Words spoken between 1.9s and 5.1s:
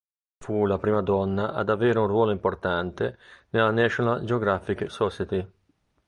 un ruolo importante nella National Geographic